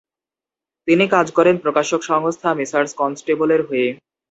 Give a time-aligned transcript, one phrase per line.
[0.87, 3.87] তিনি কাজ করেন প্রকাশক সংস্থা মেসার্স কনস্টেবলের হয়ে।